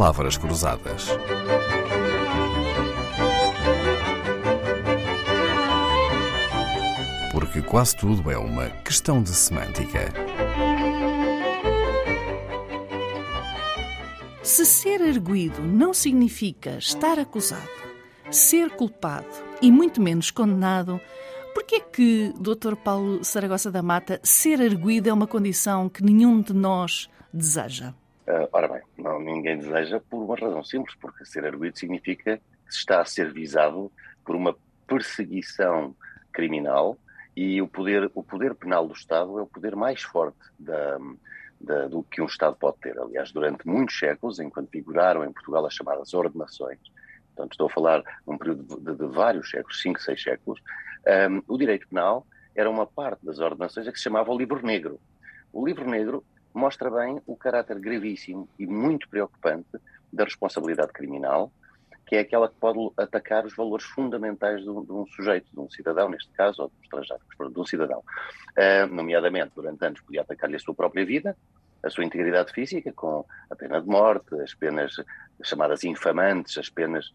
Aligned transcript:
palavras 0.00 0.38
cruzadas. 0.38 1.08
Porque 7.30 7.60
quase 7.60 7.98
tudo 7.98 8.30
é 8.30 8.38
uma 8.38 8.70
questão 8.82 9.22
de 9.22 9.28
semântica. 9.28 10.10
Se 14.42 14.64
ser 14.64 15.02
arguído 15.02 15.60
não 15.60 15.92
significa 15.92 16.78
estar 16.78 17.18
acusado, 17.18 17.68
ser 18.30 18.70
culpado 18.70 19.26
e 19.60 19.70
muito 19.70 20.00
menos 20.00 20.30
condenado, 20.30 20.98
por 21.52 21.62
que 21.64 21.74
é 21.74 21.80
que, 21.80 22.32
Dr. 22.40 22.74
Paulo 22.74 23.22
Saragossa 23.22 23.70
da 23.70 23.82
Mata, 23.82 24.18
ser 24.22 24.62
arguído 24.62 25.10
é 25.10 25.12
uma 25.12 25.26
condição 25.26 25.90
que 25.90 26.02
nenhum 26.02 26.40
de 26.40 26.54
nós 26.54 27.06
deseja? 27.34 27.92
Uh, 28.30 28.48
ora 28.52 28.68
bem, 28.68 28.82
não, 28.96 29.18
ninguém 29.18 29.58
deseja 29.58 29.98
por 30.08 30.22
uma 30.22 30.36
razão 30.36 30.62
simples, 30.62 30.94
porque 31.00 31.24
ser 31.24 31.44
arguído 31.44 31.76
significa 31.76 32.36
que 32.36 32.72
se 32.72 32.78
está 32.78 33.00
a 33.00 33.04
ser 33.04 33.32
visado 33.32 33.90
por 34.24 34.36
uma 34.36 34.54
perseguição 34.86 35.96
criminal 36.32 36.96
e 37.34 37.60
o 37.60 37.66
poder, 37.66 38.08
o 38.14 38.22
poder 38.22 38.54
penal 38.54 38.86
do 38.86 38.94
Estado 38.94 39.36
é 39.36 39.42
o 39.42 39.46
poder 39.46 39.74
mais 39.74 40.02
forte 40.02 40.38
da, 40.56 40.96
da, 41.60 41.88
do 41.88 42.04
que 42.04 42.22
um 42.22 42.26
Estado 42.26 42.54
pode 42.54 42.76
ter. 42.78 42.96
Aliás, 43.00 43.32
durante 43.32 43.66
muitos 43.66 43.98
séculos, 43.98 44.38
enquanto 44.38 44.70
figuraram 44.70 45.24
em 45.24 45.32
Portugal 45.32 45.66
as 45.66 45.74
chamadas 45.74 46.14
ordenações, 46.14 46.78
portanto 47.34 47.52
estou 47.52 47.66
a 47.66 47.70
falar 47.70 48.02
num 48.24 48.38
período 48.38 48.80
de, 48.80 48.94
de 48.94 49.06
vários 49.06 49.50
séculos, 49.50 49.80
cinco, 49.80 50.00
seis 50.00 50.22
séculos, 50.22 50.60
um, 51.28 51.42
o 51.52 51.58
direito 51.58 51.88
penal 51.88 52.24
era 52.54 52.70
uma 52.70 52.86
parte 52.86 53.26
das 53.26 53.40
ordenações 53.40 53.88
a 53.88 53.92
que 53.92 53.98
se 53.98 54.04
chamava 54.04 54.30
o 54.30 54.38
livro 54.38 54.64
negro. 54.64 55.00
O 55.52 55.66
livro 55.66 55.88
negro 55.88 56.22
mostra 56.54 56.90
bem 56.90 57.20
o 57.26 57.36
caráter 57.36 57.78
gravíssimo 57.78 58.48
e 58.58 58.66
muito 58.66 59.08
preocupante 59.08 59.78
da 60.12 60.24
responsabilidade 60.24 60.92
criminal, 60.92 61.52
que 62.06 62.16
é 62.16 62.20
aquela 62.20 62.48
que 62.48 62.56
pode 62.56 62.78
atacar 62.96 63.46
os 63.46 63.54
valores 63.54 63.86
fundamentais 63.86 64.62
de 64.62 64.68
um, 64.68 64.84
de 64.84 64.92
um 64.92 65.06
sujeito, 65.06 65.46
de 65.52 65.60
um 65.60 65.70
cidadão, 65.70 66.08
neste 66.08 66.30
caso, 66.32 66.62
ou 66.62 66.68
de 66.68 66.74
um 66.74 66.82
estrangeiro, 66.82 67.22
de 67.52 67.60
um 67.60 67.64
cidadão. 67.64 68.00
Uh, 68.00 68.92
nomeadamente, 68.92 69.52
durante 69.54 69.84
anos, 69.84 70.00
podia 70.00 70.22
atacar-lhe 70.22 70.56
a 70.56 70.58
sua 70.58 70.74
própria 70.74 71.06
vida, 71.06 71.36
a 71.82 71.88
sua 71.88 72.04
integridade 72.04 72.52
física, 72.52 72.92
com 72.92 73.24
a 73.48 73.54
pena 73.54 73.80
de 73.80 73.86
morte, 73.86 74.34
as 74.40 74.54
penas 74.54 74.96
chamadas 75.42 75.84
infamantes, 75.84 76.58
as 76.58 76.68
penas 76.68 77.12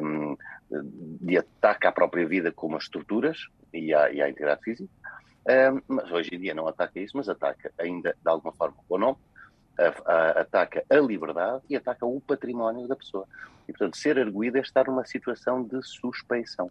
um, 0.00 0.36
de 1.20 1.36
ataque 1.36 1.86
à 1.86 1.92
própria 1.92 2.26
vida, 2.26 2.52
como 2.52 2.76
as 2.76 2.88
torturas 2.88 3.38
e 3.72 3.92
à, 3.92 4.10
e 4.10 4.22
à 4.22 4.28
integridade 4.28 4.62
física. 4.62 4.90
Um, 5.46 5.80
mas 5.88 6.10
hoje 6.10 6.34
em 6.34 6.38
dia 6.38 6.54
não 6.54 6.68
ataca 6.68 6.98
isso, 7.00 7.16
mas 7.16 7.28
ataca 7.28 7.72
ainda 7.78 8.14
de 8.20 8.28
alguma 8.28 8.52
forma 8.52 8.76
o 8.88 8.98
nome, 8.98 9.16
a, 9.78 10.12
a, 10.12 10.30
ataca 10.40 10.84
a 10.90 10.96
liberdade 10.96 11.62
e 11.70 11.76
ataca 11.76 12.04
o 12.04 12.20
património 12.20 12.86
da 12.86 12.96
pessoa. 12.96 13.26
E, 13.68 13.72
portanto, 13.72 13.96
ser 13.96 14.18
arguído 14.18 14.58
é 14.58 14.60
estar 14.60 14.86
numa 14.86 15.04
situação 15.04 15.62
de 15.62 15.80
suspeição. 15.82 16.70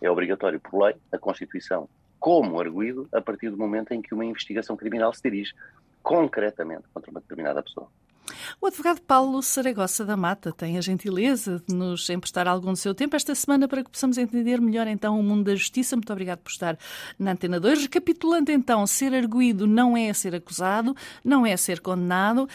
É 0.00 0.10
obrigatório 0.10 0.60
por 0.60 0.84
lei, 0.84 0.96
a 1.12 1.18
Constituição, 1.18 1.88
como 2.18 2.60
arguído, 2.60 3.08
a 3.12 3.20
partir 3.20 3.50
do 3.50 3.56
momento 3.56 3.92
em 3.92 4.02
que 4.02 4.14
uma 4.14 4.24
investigação 4.24 4.76
criminal 4.76 5.12
se 5.12 5.22
dirige 5.22 5.54
concretamente 6.02 6.84
contra 6.92 7.10
uma 7.10 7.20
determinada 7.20 7.62
pessoa. 7.62 7.88
O 8.60 8.66
advogado 8.66 9.00
Paulo 9.02 9.42
Saragossa 9.42 10.04
da 10.04 10.16
Mata 10.16 10.52
tem 10.52 10.76
a 10.76 10.80
gentileza 10.80 11.62
de 11.66 11.74
nos 11.74 12.08
emprestar 12.10 12.48
algum 12.48 12.72
do 12.72 12.76
seu 12.76 12.94
tempo 12.94 13.16
esta 13.16 13.34
semana 13.34 13.68
para 13.68 13.84
que 13.84 13.90
possamos 13.90 14.18
entender 14.18 14.60
melhor 14.60 14.86
então 14.86 15.18
o 15.18 15.22
mundo 15.22 15.44
da 15.44 15.54
justiça. 15.54 15.96
Muito 15.96 16.12
obrigado 16.12 16.40
por 16.40 16.50
estar 16.50 16.78
na 17.18 17.32
Antena 17.32 17.60
2. 17.60 17.82
Recapitulando 17.82 18.50
então, 18.50 18.86
ser 18.86 19.14
arguído 19.14 19.66
não 19.66 19.96
é 19.96 20.12
ser 20.12 20.34
acusado, 20.34 20.94
não 21.24 21.46
é 21.46 21.56
ser 21.56 21.80
condenado, 21.80 22.48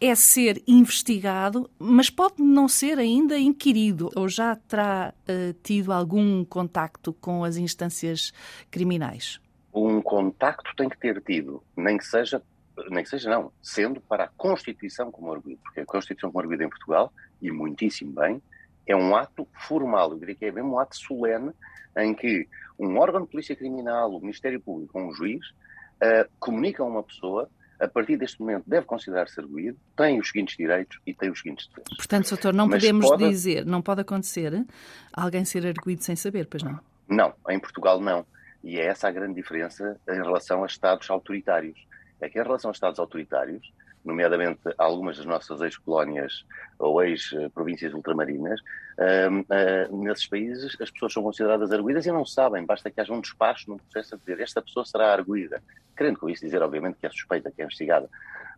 é 0.00 0.14
ser 0.14 0.62
investigado, 0.66 1.70
mas 1.78 2.10
pode 2.10 2.42
não 2.42 2.68
ser 2.68 2.98
ainda 2.98 3.38
inquirido 3.38 4.10
ou 4.14 4.28
já 4.28 4.56
terá 4.56 5.14
uh, 5.28 5.52
tido 5.62 5.92
algum 5.92 6.44
contacto 6.44 7.12
com 7.14 7.44
as 7.44 7.56
instâncias 7.56 8.32
criminais? 8.70 9.40
Um 9.72 10.00
contacto 10.00 10.74
tem 10.76 10.88
que 10.88 10.98
ter 10.98 11.20
tido, 11.22 11.62
nem 11.76 11.98
que 11.98 12.04
seja 12.04 12.42
nem 12.90 13.02
que 13.02 13.10
seja 13.10 13.30
não, 13.30 13.52
sendo 13.62 14.00
para 14.00 14.24
a 14.24 14.28
Constituição 14.28 15.10
como 15.10 15.32
arguido, 15.32 15.60
porque 15.62 15.80
a 15.80 15.86
Constituição 15.86 16.30
como 16.30 16.40
arguido 16.40 16.64
em 16.64 16.68
Portugal, 16.68 17.12
e 17.40 17.50
muitíssimo 17.50 18.12
bem, 18.12 18.42
é 18.86 18.94
um 18.94 19.16
ato 19.16 19.46
formal, 19.66 20.12
eu 20.12 20.18
diria 20.18 20.34
que 20.34 20.44
é 20.44 20.52
mesmo 20.52 20.74
um 20.74 20.78
ato 20.78 20.96
solene, 20.96 21.52
em 21.96 22.14
que 22.14 22.48
um 22.78 22.98
órgão 22.98 23.22
de 23.22 23.28
polícia 23.28 23.56
criminal, 23.56 24.12
o 24.12 24.20
Ministério 24.20 24.60
Público 24.60 24.98
ou 24.98 25.08
um 25.08 25.12
juiz 25.12 25.48
uh, 25.48 26.28
comunicam 26.38 26.86
a 26.86 26.90
uma 26.90 27.02
pessoa 27.02 27.48
a 27.78 27.86
partir 27.86 28.16
deste 28.16 28.40
momento 28.40 28.64
deve 28.66 28.86
considerar-se 28.86 29.38
arguído, 29.38 29.78
tem 29.96 30.18
os 30.18 30.28
seguintes 30.28 30.56
direitos 30.56 30.98
e 31.06 31.12
tem 31.12 31.30
os 31.30 31.40
seguintes 31.40 31.68
deveres. 31.68 31.96
Portanto, 31.96 32.28
doutor, 32.30 32.54
não 32.54 32.66
Mas 32.66 32.82
podemos 32.82 33.08
pode... 33.08 33.28
dizer, 33.28 33.66
não 33.66 33.82
pode 33.82 34.00
acontecer 34.00 34.64
alguém 35.12 35.44
ser 35.44 35.66
arguído 35.66 36.02
sem 36.02 36.16
saber, 36.16 36.46
pois 36.46 36.62
não? 36.62 36.80
Não, 37.08 37.34
em 37.50 37.58
Portugal 37.58 38.00
não. 38.00 38.26
E 38.64 38.78
é 38.78 38.86
essa 38.86 39.08
a 39.08 39.12
grande 39.12 39.34
diferença 39.34 40.00
em 40.08 40.22
relação 40.22 40.62
a 40.62 40.66
Estados 40.66 41.08
autoritários 41.10 41.78
é 42.20 42.28
que 42.28 42.38
em 42.38 42.42
relação 42.42 42.70
aos 42.70 42.76
Estados 42.76 42.98
autoritários, 42.98 43.72
nomeadamente 44.04 44.60
algumas 44.78 45.16
das 45.16 45.26
nossas 45.26 45.60
ex-colónias 45.60 46.44
ou 46.78 47.02
ex-províncias 47.02 47.92
ultramarinas, 47.92 48.60
uh, 48.60 49.92
uh, 49.92 50.02
nesses 50.02 50.26
países 50.26 50.76
as 50.80 50.90
pessoas 50.90 51.12
são 51.12 51.22
consideradas 51.22 51.72
arguídas 51.72 52.06
e 52.06 52.12
não 52.12 52.24
sabem, 52.24 52.64
basta 52.64 52.90
que 52.90 53.00
haja 53.00 53.12
um 53.12 53.20
despacho 53.20 53.68
num 53.68 53.78
processo 53.78 54.14
a 54.14 54.18
dizer 54.18 54.40
esta 54.40 54.62
pessoa 54.62 54.84
será 54.86 55.12
arguída, 55.12 55.62
querendo 55.96 56.18
com 56.18 56.30
isso 56.30 56.44
dizer, 56.44 56.62
obviamente, 56.62 56.96
que 56.98 57.06
é 57.06 57.10
suspeita, 57.10 57.50
que 57.50 57.60
é 57.60 57.64
investigada. 57.64 58.08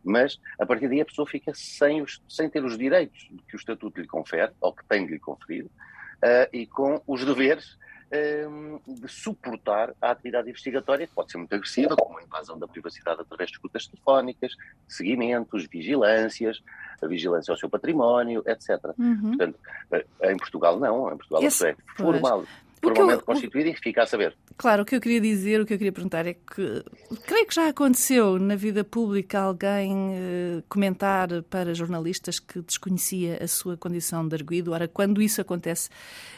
Mas, 0.05 0.39
a 0.61 0.67
partir 0.67 0.89
daí, 0.89 1.01
a 1.01 1.05
pessoa 1.05 1.27
fica 1.27 1.53
sem, 1.55 2.03
os, 2.03 2.23
sem 2.29 2.49
ter 2.49 2.65
os 2.65 2.79
direitos 2.79 3.29
que 3.49 3.57
o 3.57 3.59
Estatuto 3.59 4.01
lhe 4.01 4.07
confere, 4.07 4.53
ou 4.61 4.73
que 4.73 4.85
tem 4.85 5.05
de 5.05 5.13
lhe 5.13 5.19
conferir, 5.19 5.65
uh, 5.65 6.49
e 6.53 6.67
com 6.67 7.03
os 7.07 7.25
deveres 7.25 7.77
de 8.11 9.09
suportar 9.09 9.95
a 10.01 10.11
atividade 10.11 10.49
investigatória, 10.49 11.07
que 11.07 11.15
pode 11.15 11.31
ser 11.31 11.39
muito 11.39 11.55
agressiva, 11.55 11.95
como 11.97 12.19
a 12.19 12.23
invasão 12.23 12.59
da 12.59 12.67
privacidade 12.67 13.21
através 13.21 13.51
de 13.51 13.57
escutas 13.57 13.87
telefónicas, 13.87 14.53
seguimentos, 14.87 15.67
vigilâncias, 15.67 16.63
a 17.03 17.07
vigilância 17.07 17.53
ao 17.53 17.59
seu 17.59 17.69
património, 17.69 18.43
etc. 18.47 18.83
Uhum. 18.99 19.37
Portanto, 19.37 19.59
eh, 19.93 20.33
em 20.33 20.37
Portugal 20.37 20.79
não, 20.79 21.13
em 21.13 21.17
Portugal 21.17 21.43
Esse, 21.43 21.69
é 21.69 21.77
formal. 21.97 22.45
Pois 22.45 22.68
formalmente 22.83 23.23
constituído 23.23 23.69
e 23.69 23.75
fica 23.75 24.03
a 24.03 24.07
saber. 24.07 24.37
Claro, 24.57 24.83
o 24.83 24.87
que 24.87 24.97
eu 24.97 25.01
queria 25.01 25.21
dizer, 25.21 25.61
o 25.61 25.67
que 25.67 25.75
eu 25.75 25.79
queria 25.79 25.93
perguntar 25.93 26.27
é 26.27 26.35
que 26.35 26.85
creio 27.27 27.47
que 27.47 27.55
já 27.55 27.69
aconteceu 27.69 28.39
na 28.39 28.57
vida 28.57 28.85
pública 28.85 29.41
alguém 29.41 30.15
eh, 30.15 30.63
comentar 30.69 31.29
para 31.45 31.75
jornalistas 31.75 32.39
que 32.39 32.61
desconhecia 32.61 33.39
a 33.43 33.49
sua 33.49 33.77
condição 33.77 34.27
de 34.27 34.35
arguído. 34.35 34.73
Ora, 34.73 34.89
quando 34.89 35.23
isso 35.23 35.41
acontece, 35.41 35.91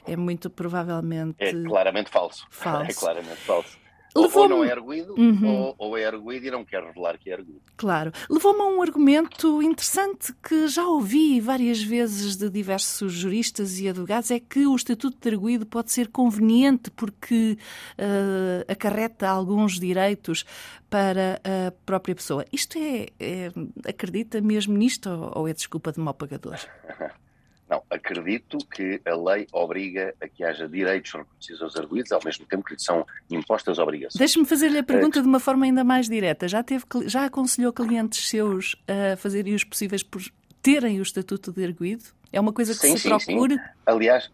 é 0.06 0.16
muito 0.16 0.50
provavelmente. 0.50 1.36
É 1.38 1.52
claramente 1.52 2.10
falso. 2.10 2.46
falso. 2.50 2.90
É 2.90 2.94
claramente 2.94 3.40
falso. 3.40 3.79
Ou 4.14 4.48
não 4.48 4.64
é 4.64 4.72
arguído, 4.72 5.14
uhum. 5.16 5.46
ou, 5.46 5.74
ou, 5.78 5.96
é 5.96 6.04
arguído 6.04 6.46
e 6.46 6.50
não 6.50 6.64
quer 6.64 6.82
revelar 6.82 7.16
que 7.18 7.30
é 7.30 7.34
arguído. 7.34 7.60
Claro. 7.76 8.12
Levou-me 8.28 8.60
a 8.60 8.64
um 8.66 8.82
argumento 8.82 9.62
interessante 9.62 10.34
que 10.42 10.66
já 10.66 10.84
ouvi 10.84 11.40
várias 11.40 11.80
vezes 11.80 12.36
de 12.36 12.50
diversos 12.50 13.12
juristas 13.12 13.78
e 13.78 13.88
advogados, 13.88 14.30
é 14.30 14.40
que 14.40 14.66
o 14.66 14.74
Estatuto 14.74 15.16
de 15.20 15.34
Arguído 15.34 15.64
pode 15.64 15.92
ser 15.92 16.08
conveniente 16.08 16.90
porque 16.90 17.56
uh, 17.98 18.72
acarreta 18.72 19.28
alguns 19.28 19.78
direitos 19.78 20.44
para 20.88 21.40
a 21.44 21.70
própria 21.86 22.14
pessoa. 22.14 22.44
Isto 22.52 22.78
é, 22.78 23.06
é 23.20 23.52
acredita 23.86 24.40
mesmo 24.40 24.76
nisto 24.76 25.08
ou 25.34 25.46
é 25.46 25.52
desculpa 25.52 25.92
de 25.92 26.00
mau 26.00 26.14
pagador? 26.14 26.58
Não, 27.70 27.80
acredito 27.88 28.58
que 28.74 29.00
a 29.06 29.14
lei 29.14 29.46
obriga 29.52 30.12
a 30.20 30.26
que 30.26 30.42
haja 30.42 30.68
direitos 30.68 31.12
reconhecidos 31.12 31.62
aos 31.62 31.76
arguídos, 31.76 32.10
ao 32.10 32.20
mesmo 32.24 32.44
tempo 32.46 32.64
que 32.64 32.74
lhes 32.74 32.82
são 32.82 33.06
impostas 33.30 33.78
obrigações. 33.78 34.18
Deixe-me 34.18 34.44
fazer-lhe 34.44 34.78
a 34.78 34.82
pergunta 34.82 35.20
é... 35.20 35.22
de 35.22 35.28
uma 35.28 35.38
forma 35.38 35.64
ainda 35.64 35.84
mais 35.84 36.08
direta. 36.08 36.48
Já, 36.48 36.64
teve, 36.64 36.84
já 37.06 37.26
aconselhou 37.26 37.72
clientes 37.72 38.28
seus 38.28 38.74
a 38.88 39.16
fazerem 39.16 39.54
os 39.54 39.62
possíveis 39.62 40.02
por 40.02 40.20
terem 40.60 40.98
o 40.98 41.02
estatuto 41.02 41.52
de 41.52 41.64
arguído? 41.64 42.02
É 42.32 42.40
uma 42.40 42.52
coisa 42.52 42.72
que 42.72 42.80
sim, 42.80 42.96
se 42.96 43.02
sim, 43.02 43.08
procure? 43.08 43.54
Sim. 43.54 43.60
Aliás, 43.86 44.28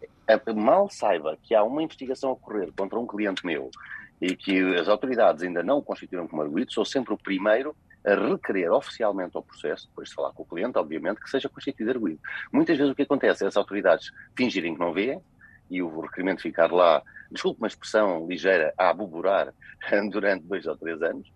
mal 0.57 0.89
saiba 0.91 1.39
que 1.43 1.55
há 1.55 1.63
uma 1.63 1.83
investigação 1.83 2.31
a 2.31 2.33
ocorrer 2.33 2.73
contra 2.75 2.99
um 2.99 3.07
cliente 3.07 3.45
meu 3.45 3.71
e 4.19 4.35
que 4.35 4.61
as 4.77 4.89
autoridades 4.89 5.43
ainda 5.43 5.63
não 5.63 5.79
o 5.79 5.83
constituíram 5.83 6.27
como 6.27 6.41
arguído, 6.41 6.73
sou 6.73 6.87
sempre 6.87 7.13
o 7.13 7.19
primeiro 7.19 7.77
a 8.07 8.15
requerer 8.15 8.71
oficialmente 8.71 9.37
ao 9.37 9.43
processo, 9.43 9.89
depois 9.89 10.09
de 10.09 10.15
falar 10.15 10.33
com 10.33 10.45
o 10.45 10.47
cliente, 10.47 10.79
obviamente, 10.79 11.21
que 11.21 11.29
seja 11.29 11.49
constituído 11.49 11.91
arguído. 11.91 12.21
Muitas 12.53 12.79
vezes 12.79 12.93
o 12.93 12.95
que 12.95 13.03
acontece 13.03 13.45
é 13.45 13.49
as 13.49 13.57
autoridades 13.57 14.13
fingirem 14.37 14.75
que 14.75 14.81
não 14.81 14.93
veem 14.93 15.21
e 15.69 15.83
o 15.83 16.01
requerimento 16.01 16.43
ficar 16.43 16.71
lá 16.71 17.03
desculpe 17.31 17.61
uma 17.61 17.69
expressão 17.69 18.27
ligeira, 18.27 18.73
a 18.77 18.91
aboborar 18.91 19.53
durante 20.11 20.45
dois 20.45 20.67
ou 20.67 20.77
três 20.77 21.01
anos, 21.03 21.31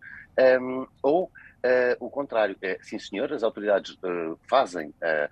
um, 0.60 0.86
ou 1.02 1.24
uh, 1.24 2.04
o 2.04 2.10
contrário. 2.10 2.56
É, 2.62 2.78
sim, 2.82 2.98
senhor, 2.98 3.32
as 3.32 3.42
autoridades 3.42 3.92
uh, 4.02 4.38
fazem 4.48 4.88
uh, 4.88 5.28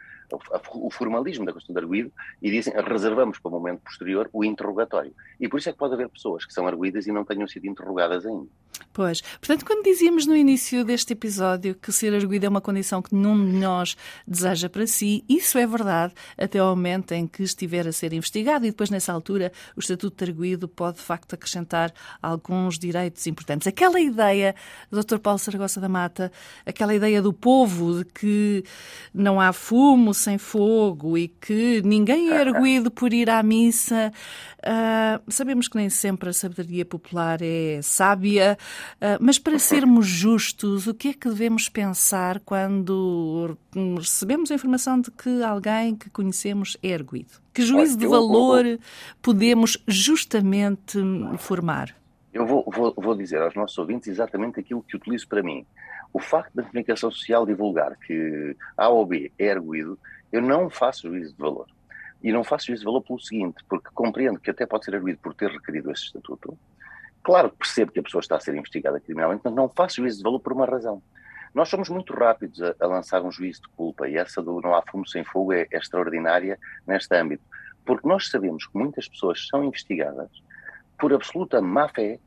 o 0.75 0.91
formalismo 0.91 1.47
da 1.47 1.53
questão 1.53 1.73
do 1.73 1.79
arguído 1.79 2.13
e 2.43 2.51
dizem 2.51 2.75
reservamos 2.75 3.39
para 3.39 3.49
o 3.49 3.53
momento 3.53 3.81
posterior 3.81 4.29
o 4.33 4.45
interrogatório. 4.45 5.15
E 5.41 5.49
por 5.49 5.59
isso 5.59 5.69
é 5.69 5.73
que 5.73 5.79
pode 5.79 5.95
haver 5.95 6.09
pessoas 6.09 6.45
que 6.45 6.53
são 6.53 6.67
arguídas 6.67 7.07
e 7.07 7.13
não 7.13 7.25
tenham 7.25 7.49
sido 7.49 7.67
interrogadas 7.67 8.27
ainda. 8.27 8.49
Pois. 8.93 9.21
Portanto, 9.21 9.65
quando 9.65 9.85
dizíamos 9.85 10.27
no 10.27 10.37
início 10.37 10.85
deste 10.85 11.13
episódio 11.13 11.75
que 11.75 11.93
ser 11.93 12.15
arguido 12.15 12.47
é 12.47 12.49
uma 12.49 12.61
condição 12.61 13.01
que 13.01 13.15
nenhum 13.15 13.45
de 13.45 13.53
nós 13.53 13.97
deseja 14.27 14.69
para 14.69 14.87
si, 14.87 15.25
isso 15.29 15.59
é 15.59 15.67
verdade 15.67 16.15
até 16.37 16.59
ao 16.59 16.75
momento 16.75 17.13
em 17.13 17.27
que 17.27 17.43
estiver 17.43 17.87
a 17.87 17.93
ser 17.93 18.13
investigado 18.13 18.67
e 18.67 18.71
depois, 18.71 18.91
nessa 18.91 19.13
altura, 19.13 19.53
o 19.77 19.81
Estatuto 19.81 20.25
de 20.25 20.31
Arguído 20.31 20.48
pode, 20.57 20.97
de 20.97 21.03
facto, 21.03 21.35
acrescentar 21.35 21.93
alguns 22.23 22.79
direitos 22.79 23.27
importantes. 23.27 23.67
Aquela 23.67 24.01
ideia, 24.01 24.55
Dr. 24.91 25.19
Paulo 25.19 25.39
Saragossa 25.39 25.81
da 25.81 25.89
Mata, 25.89 26.33
aquela 26.65 26.95
ideia 26.95 27.21
do 27.21 27.33
povo 27.33 27.99
de 27.99 28.05
que 28.05 28.65
não 29.13 29.41
há 29.41 29.53
fumo 29.53 30.15
sem 30.15 30.39
fogo 30.39 31.19
e 31.19 31.29
que 31.29 31.83
ninguém 31.85 32.31
é 32.31 32.41
arguído 32.41 32.91
por 32.91 33.13
ir 33.13 33.29
à 33.29 33.43
missa, 33.43 34.13
uh, 34.61 35.31
sabemos 35.31 35.69
que 35.69 35.77
nem 35.77 35.91
sempre 35.91 36.31
a 36.31 36.33
sabedoria 36.33 36.85
popular 36.85 37.41
é 37.43 37.81
sábia, 37.83 38.57
ah, 39.01 39.19
mas 39.21 39.39
para 39.39 39.59
sermos 39.59 40.07
justos, 40.07 40.87
o 40.87 40.95
que 40.95 41.09
é 41.09 41.13
que 41.13 41.29
devemos 41.29 41.69
pensar 41.69 42.41
quando 42.41 43.57
recebemos 43.97 44.51
a 44.51 44.55
informação 44.55 45.01
de 45.01 45.11
que 45.11 45.43
alguém 45.43 45.97
que 45.97 46.11
conhecemos 46.11 46.77
é 46.83 46.89
erguido? 46.89 47.48
Que 47.59 47.63
juízo 47.67 47.99
de 47.99 48.07
valor 48.07 48.65
podemos 49.21 49.83
justamente 49.89 50.97
formar? 51.39 51.93
Eu 52.33 52.47
vou, 52.47 52.65
vou, 52.73 52.95
vou, 52.97 53.17
dizer 53.17 53.43
aos 53.43 53.57
nossos 53.57 53.77
ouvintes 53.79 54.07
exatamente 54.07 54.61
aquilo 54.61 54.81
que 54.81 54.97
utilizo 54.97 55.27
para 55.27 55.43
mim. 55.43 55.67
O 56.13 56.21
facto 56.21 56.55
da 56.55 56.63
comunicação 56.63 57.11
social 57.11 57.45
divulgar 57.45 57.97
que 57.97 58.57
A 58.77 58.89
ou 58.89 59.05
B 59.05 59.33
é 59.37 59.47
erguido, 59.47 59.99
eu 60.31 60.41
não 60.41 60.71
faço 60.71 61.09
juízo 61.09 61.33
de 61.33 61.43
valor. 61.43 61.67
E 62.23 62.31
não 62.31 62.45
faço 62.45 62.67
juízo 62.67 62.83
de 62.83 62.85
valor 62.85 63.03
pelo 63.03 63.19
seguinte, 63.19 63.57
porque 63.69 63.89
compreendo 63.93 64.39
que 64.39 64.51
até 64.51 64.65
pode 64.65 64.85
ser 64.85 64.95
erguido 64.95 65.19
por 65.21 65.35
ter 65.35 65.51
requerido 65.51 65.91
esse 65.91 66.05
estatuto, 66.05 66.57
Claro 67.25 67.51
que 67.51 67.57
percebo 67.59 67.93
que 67.93 68.01
a 68.01 68.03
pessoa 68.03 68.21
está 68.21 68.37
a 68.37 68.41
ser 68.41 68.55
investigada 68.55 69.01
criminalmente, 69.01 69.43
mas 69.45 69.53
não 69.53 69.69
faço 69.69 69.97
juízo 69.97 70.19
de 70.19 70.23
valor 70.23 70.41
por 70.41 70.53
uma 70.53 70.65
razão. 70.65 71.03
Nós 71.55 71.69
somos 71.69 71.89
muito 71.89 72.15
rápidos 72.15 72.63
a, 72.63 72.75
a, 72.81 72.87
lançar 72.87 73.23
um 73.23 73.33
juízo 73.33 73.63
de 73.63 73.69
culpa 73.69 74.09
e 74.09 74.17
essa 74.17 74.43
do 74.43 74.61
não 74.61 74.75
há 74.75 74.83
fumo 74.83 75.07
sem 75.07 75.25
fogo 75.25 75.53
é, 75.53 75.67
é 75.73 75.79
extraordinária 75.79 76.59
neste 76.87 77.15
âmbito, 77.15 77.43
porque 77.85 78.07
nós 78.07 78.29
sabemos 78.29 78.67
que 78.67 78.77
muitas 78.77 79.09
pessoas 79.09 79.47
são 79.49 79.65
investigadas 79.65 80.31
por 80.99 81.13
absoluta 81.13 81.61
má 81.61 81.89
fé 81.89 82.19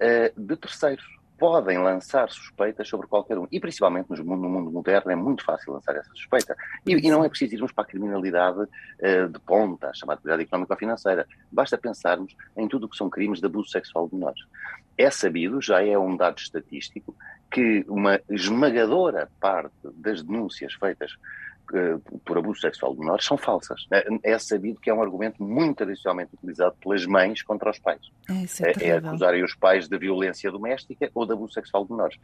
uh, 0.00 0.40
de 0.40 0.56
terceiros 0.56 1.16
podem 1.38 1.78
lançar 1.78 2.28
suspeitas 2.30 2.88
sobre 2.88 3.06
qualquer 3.06 3.38
um. 3.38 3.46
E 3.50 3.60
principalmente 3.60 4.08
no 4.10 4.24
mundo, 4.24 4.42
no 4.42 4.48
mundo 4.48 4.70
moderno 4.70 5.10
é 5.10 5.16
muito 5.16 5.44
fácil 5.44 5.72
lançar 5.72 5.96
essa 5.96 6.10
suspeita. 6.10 6.56
E, 6.86 6.92
e 6.92 7.10
não 7.10 7.24
é 7.24 7.28
preciso 7.28 7.54
irmos 7.54 7.72
para 7.72 7.84
a 7.84 7.86
criminalidade 7.86 8.60
uh, 8.60 9.28
de 9.28 9.38
ponta, 9.40 9.92
chamada 9.94 10.20
criminalidade 10.20 10.48
económica 10.48 10.74
ou 10.74 10.78
financeira. 10.78 11.26
Basta 11.50 11.76
pensarmos 11.76 12.34
em 12.56 12.66
tudo 12.68 12.86
o 12.86 12.88
que 12.88 12.96
são 12.96 13.10
crimes 13.10 13.40
de 13.40 13.46
abuso 13.46 13.70
sexual 13.70 14.08
de 14.08 14.14
menores. 14.14 14.40
É 14.98 15.10
sabido, 15.10 15.60
já 15.60 15.84
é 15.84 15.98
um 15.98 16.16
dado 16.16 16.38
estatístico, 16.38 17.14
que 17.50 17.84
uma 17.88 18.18
esmagadora 18.30 19.28
parte 19.38 19.74
das 19.94 20.22
denúncias 20.22 20.72
feitas 20.74 21.12
por 22.24 22.38
abuso 22.38 22.60
sexual 22.60 22.94
de 22.94 23.00
menores 23.00 23.24
são 23.24 23.36
falsas. 23.36 23.86
É, 23.90 24.06
é 24.22 24.38
sabido 24.38 24.80
que 24.80 24.90
é 24.90 24.94
um 24.94 25.02
argumento 25.02 25.42
muito 25.42 25.76
tradicionalmente 25.78 26.34
utilizado 26.34 26.76
pelas 26.80 27.04
mães 27.06 27.42
contra 27.42 27.70
os 27.70 27.78
pais. 27.78 28.00
É, 28.28 28.84
é, 28.84 28.88
é 28.88 28.96
acusarem 28.96 29.42
os 29.44 29.54
pais 29.54 29.88
de 29.88 29.98
violência 29.98 30.50
doméstica 30.50 31.10
ou 31.14 31.26
de 31.26 31.32
abuso 31.32 31.54
sexual 31.54 31.84
de 31.84 31.92
menores. 31.92 32.18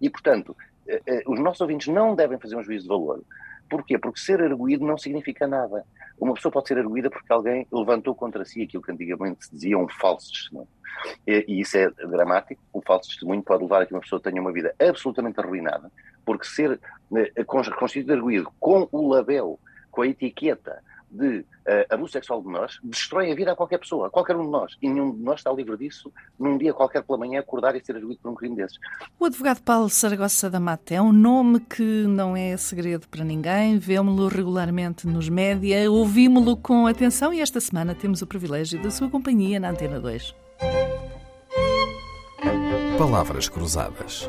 E, 0.00 0.10
portanto, 0.10 0.56
eh, 0.88 1.22
os 1.26 1.38
nossos 1.38 1.60
ouvintes 1.60 1.88
não 1.88 2.14
devem 2.14 2.38
fazer 2.38 2.56
um 2.56 2.62
juízo 2.62 2.84
de 2.84 2.88
valor. 2.88 3.22
Porquê? 3.68 3.98
Porque 3.98 4.18
ser 4.18 4.40
arguído 4.40 4.86
não 4.86 4.96
significa 4.96 5.46
nada. 5.46 5.84
Uma 6.18 6.34
pessoa 6.34 6.50
pode 6.50 6.68
ser 6.68 6.78
arguída 6.78 7.10
porque 7.10 7.32
alguém 7.32 7.66
levantou 7.70 8.14
contra 8.14 8.44
si 8.44 8.62
aquilo 8.62 8.82
que 8.82 8.90
antigamente 8.90 9.44
se 9.44 9.52
dizia 9.52 9.78
um 9.78 9.88
falso 9.88 10.32
testemunho. 10.32 10.68
E, 11.26 11.44
e 11.46 11.60
isso 11.60 11.76
é 11.76 11.90
dramático. 11.90 12.60
O 12.72 12.80
falso 12.80 13.10
testemunho 13.10 13.42
pode 13.42 13.62
levar 13.62 13.82
a 13.82 13.86
que 13.86 13.92
uma 13.92 14.00
pessoa 14.00 14.20
tenha 14.20 14.40
uma 14.40 14.52
vida 14.52 14.74
absolutamente 14.80 15.38
arruinada, 15.38 15.90
porque 16.28 16.46
ser 16.46 16.78
eh, 17.16 17.44
constituído 17.44 18.12
arguído 18.12 18.52
com 18.60 18.86
o 18.92 19.08
label, 19.08 19.58
com 19.90 20.02
a 20.02 20.06
etiqueta 20.06 20.82
de 21.10 21.38
uh, 21.38 21.46
abuso 21.88 22.12
sexual 22.12 22.42
de 22.42 22.48
menores, 22.48 22.78
destrói 22.82 23.32
a 23.32 23.34
vida 23.34 23.52
a 23.52 23.56
qualquer 23.56 23.78
pessoa, 23.78 24.08
a 24.08 24.10
qualquer 24.10 24.36
um 24.36 24.44
de 24.44 24.50
nós. 24.50 24.76
E 24.82 24.90
nenhum 24.90 25.10
de 25.10 25.22
nós 25.22 25.40
está 25.40 25.50
livre 25.50 25.74
disso 25.78 26.12
num 26.38 26.58
dia 26.58 26.74
qualquer 26.74 27.02
pela 27.02 27.18
manhã 27.18 27.40
acordar 27.40 27.74
e 27.76 27.82
ser 27.82 27.96
arguído 27.96 28.20
por 28.22 28.30
um 28.30 28.34
crime 28.34 28.56
desses. 28.56 28.78
O 29.18 29.24
advogado 29.24 29.62
Paulo 29.62 29.88
Saragossa 29.88 30.50
da 30.50 30.60
Mata 30.60 30.96
é 30.96 31.00
um 31.00 31.12
nome 31.12 31.60
que 31.60 31.82
não 31.82 32.36
é 32.36 32.54
segredo 32.58 33.08
para 33.08 33.24
ninguém, 33.24 33.78
vemos-lo 33.78 34.28
regularmente 34.28 35.06
nos 35.06 35.30
média, 35.30 35.90
ouvimos-lo 35.90 36.58
com 36.58 36.86
atenção 36.86 37.32
e 37.32 37.40
esta 37.40 37.58
semana 37.58 37.94
temos 37.94 38.20
o 38.20 38.26
privilégio 38.26 38.82
da 38.82 38.90
sua 38.90 39.08
companhia 39.08 39.58
na 39.58 39.70
Antena 39.70 39.98
2. 39.98 40.34
Palavras 42.98 43.48
Cruzadas, 43.48 44.28